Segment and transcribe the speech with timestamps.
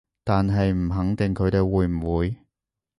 [0.23, 2.35] 但係唔肯定佢哋會唔會